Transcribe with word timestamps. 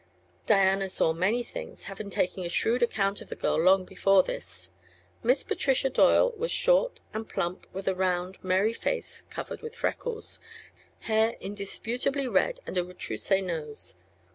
Diana 0.47 0.89
saw 0.89 1.13
many 1.13 1.43
things, 1.43 1.83
having 1.83 2.09
taken 2.09 2.43
a 2.43 2.49
shrewd 2.49 2.81
account 2.81 3.21
of 3.21 3.29
the 3.29 3.35
girl 3.35 3.59
long 3.61 3.85
before 3.85 4.23
this. 4.23 4.71
Miss 5.21 5.43
Patricia 5.43 5.91
Doyle 5.91 6.31
was 6.31 6.49
short 6.49 6.99
and 7.13 7.29
plump, 7.29 7.67
with 7.71 7.87
a 7.87 7.93
round, 7.93 8.43
merry 8.43 8.73
face 8.73 9.21
covered 9.29 9.61
with 9.61 9.75
freckles, 9.75 10.39
hair 11.01 11.35
indisputably 11.39 12.27
red 12.27 12.59
and 12.65 12.79
a 12.79 12.83
retroussé 12.83 13.43
nose. 13.43 13.97